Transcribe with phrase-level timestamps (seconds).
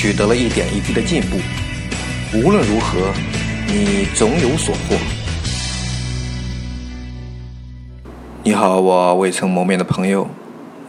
[0.00, 1.36] 取得了一点一滴的进步，
[2.32, 3.12] 无论如何，
[3.66, 4.96] 你总有所获。
[8.42, 10.26] 你好，我未曾谋面的朋友，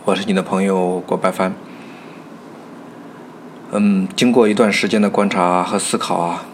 [0.05, 1.53] 我是你的朋友郭白帆。
[3.73, 6.45] 嗯，经过一段时间的观察和思考啊，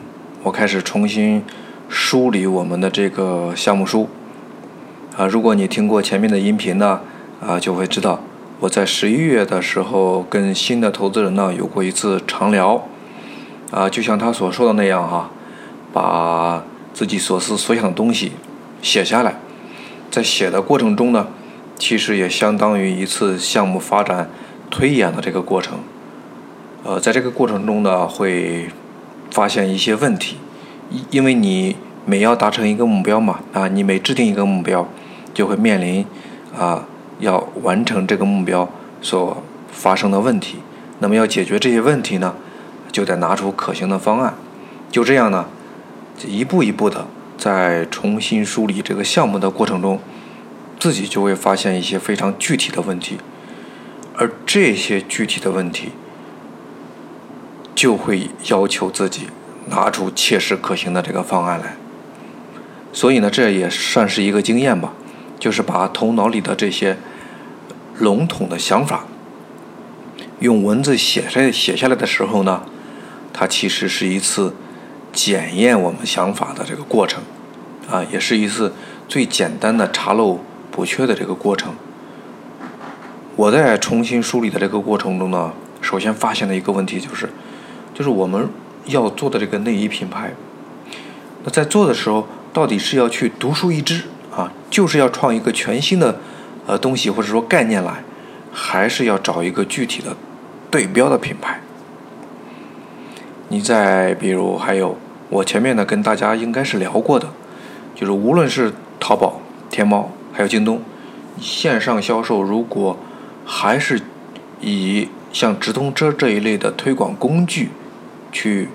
[0.42, 1.44] 我开始重新
[1.88, 4.10] 梳理我们的这个项目书。
[5.16, 7.02] 啊，如果你听过前面的音频呢，
[7.40, 8.20] 啊，就会知道。
[8.60, 12.88] 我在十一月的时候跟新的投资人呢有过一次长聊，
[13.70, 15.30] 啊，就像他所说的那样哈，
[15.94, 18.31] 把自己所思所想的东西
[18.81, 19.36] 写下来，
[20.09, 21.28] 在写的过程中呢，
[21.78, 24.28] 其实也相当于一次项目发展
[24.72, 25.78] 推演的这个过程，
[26.84, 28.70] 呃，在这个过程中呢会
[29.30, 30.38] 发现一些问题，
[30.90, 31.76] 因因为你
[32.08, 34.90] 每要达成一个目标嘛，啊，你每制定一个目标，
[35.31, 36.03] 就会面临
[36.58, 36.84] 啊。
[37.20, 38.70] 要完成这个目标
[39.02, 40.58] 所发生的问题，
[41.00, 42.36] 那么要解决这些问题呢，
[42.92, 44.34] 就得拿出可行的方案。
[44.92, 45.48] 就这样呢，
[46.26, 50.00] 一步一步的在重新梳理这个项目的过程中，
[50.80, 53.18] 自己就会发现一些非常具体的问题，
[54.16, 55.90] 而这些具体的问题，
[57.76, 59.28] 就会要求自己
[59.68, 61.76] 拿出切实可行的这个方案来。
[62.94, 64.94] 所以呢，这也算是一个经验吧。
[65.48, 66.98] 就是把头脑里的这些
[68.00, 69.06] 笼统的想法，
[70.40, 72.64] 用文字写下写下来的时候呢，
[73.31, 74.53] 它其实是一次
[75.14, 77.23] 检验我们想法的这个过程，
[77.90, 78.73] 啊，也是一次
[79.08, 81.74] 最简单的查漏补缺的这个过程。
[83.38, 87.29] 我在重新梳理的这个过程中呢，首先发现的一个问题就是，
[87.94, 88.50] 就是我们
[88.88, 90.34] 要做的这个内衣品牌，
[91.46, 94.02] 那在做的时候，到底是要去独树一帜？
[94.69, 96.19] 就是要创一个全新的
[96.66, 98.03] 呃东西或者说概念来，
[98.51, 100.16] 还是要找一个具体的
[100.69, 101.59] 对标的品牌。
[103.50, 104.97] 你再比如还有
[105.29, 107.29] 我前面呢跟大家应该是聊过的，
[107.95, 110.81] 就是无论是淘宝、天猫还有京东，
[111.39, 112.97] 线上销售如果
[113.45, 114.01] 还是
[114.59, 117.69] 以像直通车这一类的推广工具
[118.31, 118.67] 去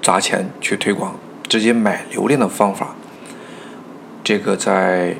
[0.00, 1.16] 砸钱去推广，
[1.46, 2.94] 直接买流量的方法。
[4.28, 5.16] 这个在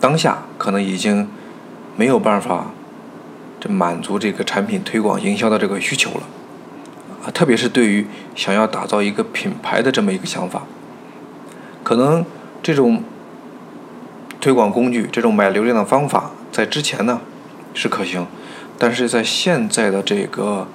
[0.00, 1.28] 当下可能已经
[1.96, 2.70] 没有办法
[3.60, 6.22] 这满足这个产品推广营销的这个需求了
[7.22, 10.62] 啊，特别是对于想要打造一个品牌的这么一个想法，
[11.84, 12.24] 可能
[12.62, 13.04] 这种
[14.40, 17.20] 推广工具、这种买流量的方法在之前呢
[17.74, 18.26] 是可行，
[18.78, 20.66] 但是在现在的这个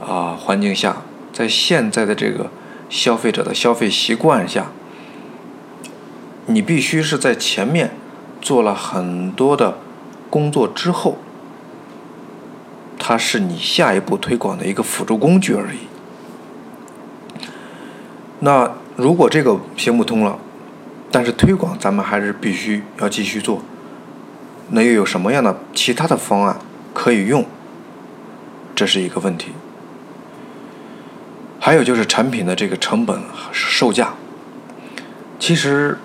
[0.00, 0.98] 啊环境下，
[1.32, 2.48] 在现在的这个
[2.88, 4.68] 消费者的消费习惯下。
[6.46, 7.96] 你必须是在前面
[8.40, 9.78] 做了很多的
[10.28, 11.16] 工作之后，
[12.98, 15.78] 它是你下一步推广的一个辅助工具而已。
[18.40, 20.38] 那如果这个行不通了，
[21.10, 23.62] 但是推广咱们还是必须要继续做，
[24.68, 26.58] 那又有什么样的其他的方案
[26.92, 27.46] 可以用？
[28.74, 29.52] 这是一个问题。
[31.58, 34.12] 还有就是产品的这个成本和、售价，
[35.38, 35.96] 其实。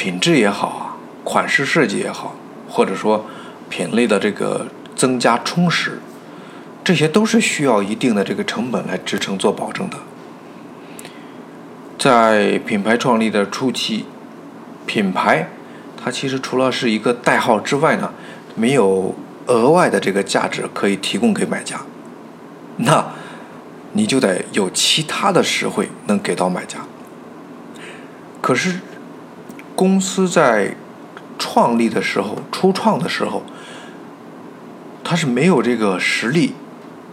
[0.00, 2.34] 品质也好啊，款式设计也好，
[2.70, 3.26] 或者说
[3.68, 4.66] 品类的这个
[4.96, 6.00] 增加充实，
[6.82, 9.98] 这些都是需要一定的这个成本来支撑做保证的。
[11.98, 14.06] 在品牌创立的初期，
[14.86, 15.50] 品牌
[16.02, 18.10] 它其实除了是一个代号之外呢，
[18.54, 19.14] 没有
[19.48, 21.78] 额外的这个价值可以提供给买家，
[22.78, 23.06] 那
[23.92, 26.78] 你就得有其他的实惠能给到买家。
[28.40, 28.80] 可是。
[29.80, 30.76] 公司在
[31.38, 33.42] 创立的时候、初创的时候，
[35.02, 36.52] 它是没有这个实力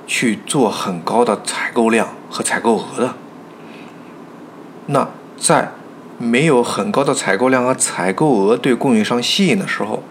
[0.06, 3.14] 去做很高的采购量和采购额的。
[4.88, 5.72] 那在
[6.18, 10.04] 没有很高的采购量和采购额对供应商吸引的时候，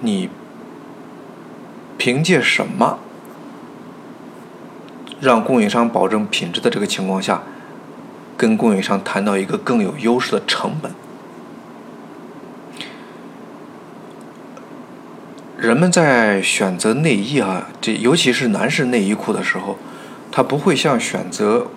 [0.00, 0.28] 你
[1.96, 2.98] 凭借什么
[5.20, 7.44] 让供应商保证品质的这个情况下，
[8.36, 10.90] 跟供应商谈到一个更有优势的成本？
[15.64, 19.78] 人们在选择内衣啊，这尤其是男士内衣裤的时候，
[20.30, 21.68] 他不会像选择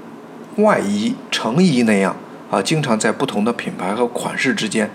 [0.57, 2.18] 外衣、成衣那样
[2.51, 4.92] 啊，经常在不同的品牌和款式之间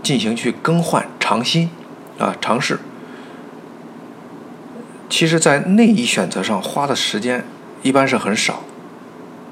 [0.00, 1.70] 进行去更换、尝新
[2.18, 2.78] 啊、尝试。
[5.08, 7.44] 其实，在内衣选择上花的时间
[7.82, 8.62] 一般是很少，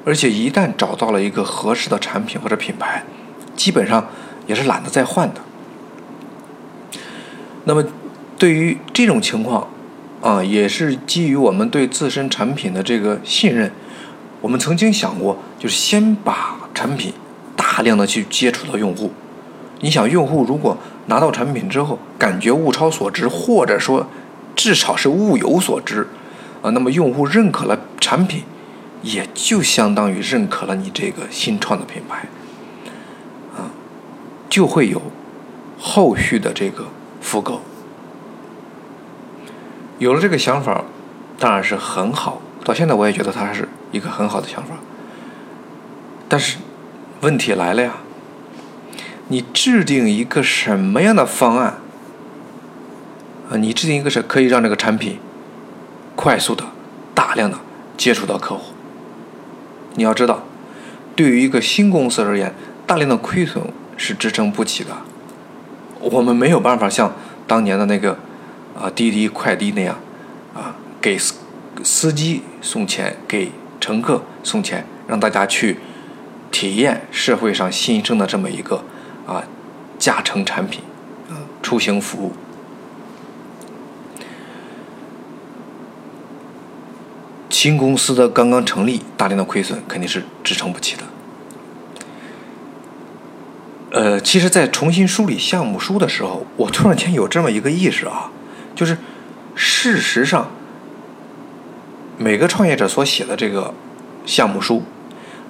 [0.04, 3.02] 而且一旦找到了一个合适的产品或者品牌，
[3.56, 4.06] 基本上
[4.46, 5.40] 也是懒得再换的。
[7.64, 7.84] 那么，
[8.38, 9.69] 对于这种情况，
[10.23, 13.73] 啊，也是基于我们对自身产品的这个信任，
[14.40, 17.12] 我们曾经想过，就是先把产品
[17.56, 19.12] 大量的去接触到用户。
[19.81, 20.76] 你想，用户如果
[21.06, 24.06] 拿到产品之后，感觉物超所值，或者说
[24.55, 26.06] 至少是物有所值，
[26.62, 28.44] 啊，那么用户认可了产品，
[29.02, 32.29] 也就相当于认可了你这个新创的品牌，
[33.56, 33.70] 啊，
[34.49, 35.02] 就会有
[35.79, 36.87] 后续的这个
[37.20, 37.61] 复购。
[39.98, 40.84] 有了这个想法，
[41.38, 42.40] 当然是很好。
[42.64, 44.74] 到现在我也觉得它是一个很好的想法。
[46.28, 46.58] 但是，
[47.20, 47.94] 问题来了呀！
[49.28, 51.78] 你制定一个什么样的方案
[53.50, 53.56] 啊？
[53.56, 55.18] 你制定一个是可以让这个产品
[56.14, 56.64] 快速的、
[57.14, 57.58] 大量的
[57.96, 58.74] 接触到客户。
[59.94, 60.44] 你要知道，
[61.16, 62.54] 对于一个新公司而言，
[62.86, 63.64] 大量的亏损
[63.96, 64.90] 是支撑不起的。
[66.00, 67.14] 我们没有办法像
[67.48, 68.16] 当年的那个。
[68.80, 69.98] 啊，滴滴快滴那样，
[70.54, 71.34] 啊，给司
[71.82, 75.78] 司机送钱，给乘客送钱，让大家去
[76.52, 78.84] 体验社会上新生的这么一个
[79.26, 79.42] 啊
[79.98, 80.82] 驾乘产品，
[81.28, 82.32] 啊出行服务。
[87.50, 91.02] 新公司的刚刚成立，大量的亏损肯定是支撑不起的。
[93.90, 98.30] 呃，其实，在重新梳理项目书的时候，我突然间有这么一个意识啊。
[98.78, 98.96] 就是，
[99.56, 100.52] 事实上，
[102.16, 103.75] 每个创业者所写的这个
[104.25, 104.84] 项目书，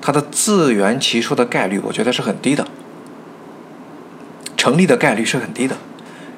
[0.00, 2.66] 它的自圆其说的概率，我觉得是很低的，
[4.56, 5.76] 成立的概率是很低的，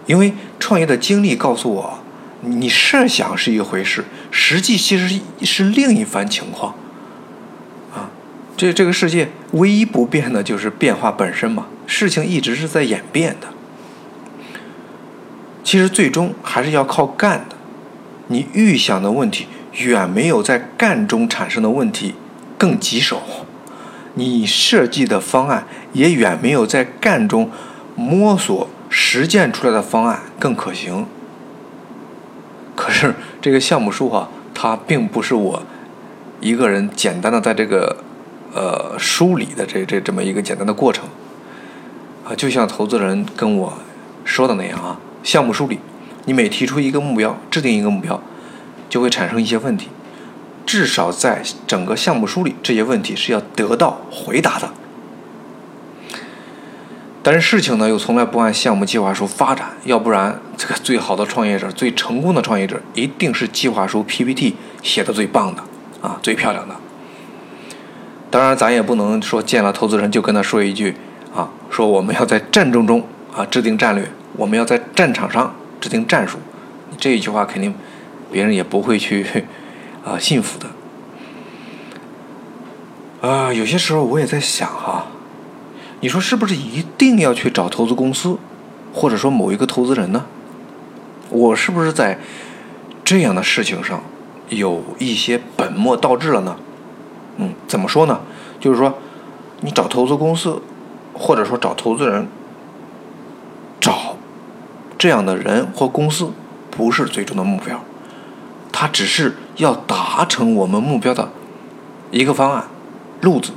[0.07, 2.01] 因为创业的经历告诉我，
[2.41, 6.75] 你设想是一回事，实际其实是另一番情况，
[7.95, 8.11] 啊，
[8.57, 13.47] 这这个世界唯一不变的就是变化本身嘛，事情一直是在演变的。
[15.71, 17.55] 其实最终还是要靠干的，
[18.27, 22.17] 你预想的问题远没有在干中产生的问题
[22.59, 23.23] 更棘手，
[24.15, 27.49] 你设计的方案也远没有在干中
[27.95, 31.07] 摸索实践出来的方案更可行。
[32.75, 35.63] 可是这个项目书啊，它并不是我
[36.41, 37.99] 一个人简单的在这个
[38.53, 41.05] 呃梳理的这这这么一个简单的过程
[42.25, 43.75] 啊，就像投资人跟我
[44.25, 44.99] 说的那样啊。
[45.23, 45.79] 项目梳理，
[46.25, 48.23] 你每提出一个目标，制定一个目标，
[48.89, 49.89] 就会产生一些问题。
[50.67, 54.71] 至少在整个项目梳理，这些问题是要得到回答的。
[57.23, 59.71] 但是事情呢，又从来不按项目计划书发展。
[59.85, 65.63] 要不然，这个最好的创业者、最成功的创业者，一定是计划书 PPT 写的最棒的
[66.01, 66.77] 啊，最漂亮的。
[68.31, 70.95] 当然，咱也不能说见了投资人就跟他说一句
[71.35, 73.05] 啊，说我们要在战争中
[73.37, 74.11] 啊制定战略。
[74.37, 76.39] 我们要在战场上制定战术，
[76.99, 77.75] 这一句话肯定
[78.31, 79.45] 别人也不会去
[80.05, 80.67] 啊信服的。
[83.29, 85.07] 啊，有些时候我也在想哈，
[86.01, 88.39] 你说是不是一定要去找投资公司，
[88.95, 90.25] 或者说某一个投资人呢？
[91.29, 92.19] 我是不是在
[93.05, 94.03] 这样的事情上
[94.49, 96.57] 有一些本末倒置了呢？
[97.37, 98.21] 嗯，怎么说呢？
[98.59, 98.99] 就是说，
[99.61, 100.61] 你找投资公司，
[101.13, 102.27] 或者说找投资人，
[105.01, 106.31] 这样的人或公司
[106.71, 107.83] 不是最终的目标，
[108.71, 111.31] 它只是要达成我们目标的
[112.11, 112.67] 一个方案
[113.23, 113.53] 路子。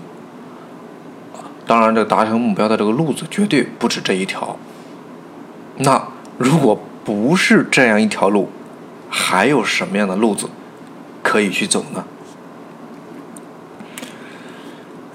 [1.67, 4.57] 当然，这达成目标的这个路子绝对不止这一条。
[5.79, 6.07] 那
[6.37, 8.49] 如果不是这样一条路，
[9.09, 10.47] 还有什么样的路子
[11.21, 12.05] 可以去走呢？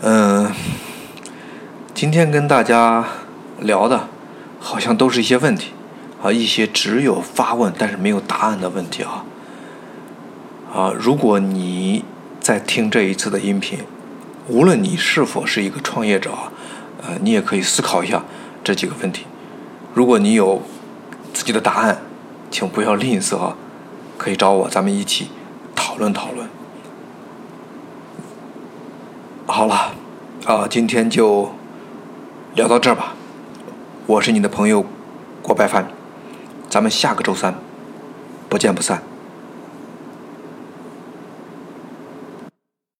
[0.02, 0.52] 嗯，
[1.94, 3.06] 今天跟大家
[3.60, 4.08] 聊的，
[4.60, 5.72] 好像都是一些问题。
[6.22, 9.24] 啊，一些只有发问但是没有答案的问题啊！
[10.74, 12.04] 啊，如果你
[12.40, 13.78] 在听这一次的音频，
[14.48, 16.32] 无论你是否是一个创业者，
[17.00, 18.24] 呃，你也可以思考一下
[18.64, 19.26] 这几个问题。
[19.94, 20.62] 如果你有
[21.32, 21.98] 自己的答案，
[22.50, 23.52] 请不要吝啬，
[24.16, 25.28] 可以找我，咱们一起
[25.76, 26.48] 讨论讨论。
[29.46, 29.94] 好了，
[30.46, 31.52] 啊，今天就
[32.54, 33.14] 聊到这儿吧。
[34.06, 34.84] 我是你的朋友
[35.40, 35.88] 郭白帆。
[36.68, 37.54] 咱们下个周三，
[38.48, 39.02] 不见不散。